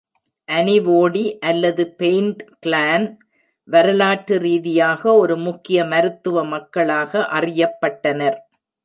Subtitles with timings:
[0.49, 3.05] அனிவோடி அல்லது paint clan
[3.67, 8.39] வரலாற்று ரீதியாக ஒரு முக்கிய மருத்துவ மக்களாக அறியப்பட்டனர்.